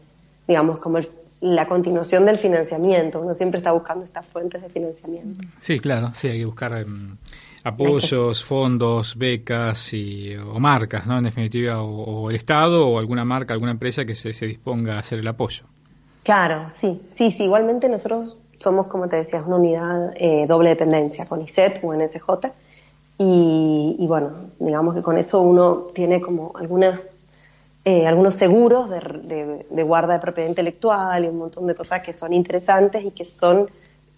digamos, 0.46 0.78
como 0.78 1.00
la 1.40 1.66
continuación 1.66 2.24
del 2.24 2.38
financiamiento. 2.38 3.20
Uno 3.20 3.34
siempre 3.34 3.58
está 3.58 3.72
buscando 3.72 4.04
estas 4.04 4.24
fuentes 4.26 4.62
de 4.62 4.68
financiamiento. 4.68 5.44
Sí, 5.58 5.80
claro, 5.80 6.12
sí, 6.14 6.28
hay 6.28 6.38
que 6.38 6.44
buscar 6.44 6.78
em, 6.78 7.16
apoyos, 7.64 8.44
fondos, 8.44 9.16
becas 9.16 9.92
y, 9.94 10.36
o 10.36 10.60
marcas, 10.60 11.04
¿no? 11.04 11.18
En 11.18 11.24
definitiva, 11.24 11.82
o, 11.82 12.30
el 12.30 12.36
Estado 12.36 12.86
o 12.86 13.00
alguna 13.00 13.24
marca, 13.24 13.52
alguna 13.52 13.72
empresa 13.72 14.04
que 14.04 14.14
se, 14.14 14.46
disponga 14.46 14.94
a 14.94 14.98
hacer 15.00 15.18
el 15.18 15.26
apoyo. 15.26 15.64
Claro, 16.22 16.68
sí, 16.70 17.02
sí, 17.10 17.32
sí. 17.32 17.42
Igualmente 17.42 17.88
nosotros 17.88 18.38
somos, 18.54 18.86
como 18.86 19.08
te 19.08 19.16
decías, 19.16 19.42
una 19.44 19.56
unidad 19.56 20.12
eh, 20.14 20.46
doble 20.46 20.68
dependencia 20.68 21.26
con 21.26 21.42
ISET 21.42 21.80
o 21.82 21.92
NSJ 23.18 23.98
y, 23.98 24.06
bueno, 24.06 24.50
digamos 24.58 24.94
que 24.94 25.02
con 25.02 25.16
eso 25.16 25.40
uno 25.42 25.86
tiene 25.94 26.20
como 26.20 26.52
algunas, 26.56 27.28
eh, 27.84 28.06
algunos 28.06 28.34
seguros 28.34 28.90
de, 28.90 29.66
de, 29.70 29.82
guarda 29.82 30.14
de 30.14 30.20
propiedad 30.20 30.48
intelectual 30.48 31.24
y 31.24 31.28
un 31.28 31.38
montón 31.38 31.66
de 31.66 31.74
cosas 31.74 32.02
que 32.02 32.12
son 32.12 32.32
interesantes 32.32 33.04
y 33.04 33.10
que 33.10 33.24
son, 33.24 33.70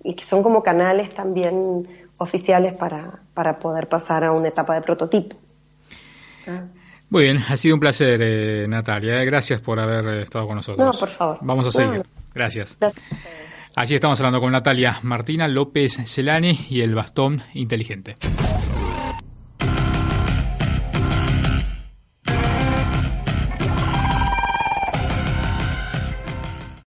y 0.03 0.15
que 0.15 0.25
son 0.25 0.43
como 0.43 0.63
canales 0.63 1.15
también 1.15 1.87
oficiales 2.19 2.75
para, 2.75 3.21
para 3.35 3.59
poder 3.59 3.89
pasar 3.89 4.25
a 4.25 4.33
una 4.33 4.49
etapa 4.49 4.75
de 4.75 4.81
prototipo. 4.81 5.37
Muy 7.11 7.25
bien, 7.25 7.43
ha 7.49 7.57
sido 7.57 7.75
un 7.75 7.81
placer, 7.81 8.21
eh, 8.23 8.67
Natalia. 8.69 9.23
Gracias 9.25 9.61
por 9.61 9.79
haber 9.81 10.23
estado 10.23 10.47
con 10.47 10.57
nosotros. 10.57 10.87
No, 10.87 10.99
por 10.99 11.09
favor. 11.09 11.39
Vamos 11.43 11.67
a 11.67 11.71
seguir. 11.71 12.03
Gracias. 12.35 12.77
Gracias. 12.81 13.05
Allí 13.77 13.97
estamos 13.97 14.21
hablando 14.21 14.41
con 14.41 14.53
Natalia 14.53 15.01
Martina 15.03 15.49
López 15.49 16.01
Celani 16.07 16.67
y 16.71 16.83
el 16.83 16.95
bastón 16.95 17.43
inteligente. 17.55 18.15